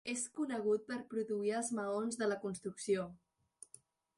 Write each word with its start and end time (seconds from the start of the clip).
És 0.11 0.21
conegut 0.37 0.87
per 0.91 0.97
produir 1.11 1.53
els 1.57 1.69
maons 1.81 2.19
de 2.23 2.31
la 2.33 2.39
construcció. 2.47 3.05